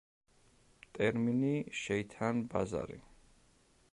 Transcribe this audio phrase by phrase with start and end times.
[0.97, 1.51] ტერმინი
[1.81, 3.01] „შეითან ბაზარი“.